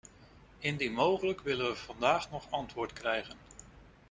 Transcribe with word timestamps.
Indien 0.59 0.93
mogelijk 0.93 1.41
willen 1.41 1.65
we 1.67 1.75
vandaag 1.75 2.31
nog 2.31 2.51
antwoord 2.51 2.93
krijgen. 2.93 3.37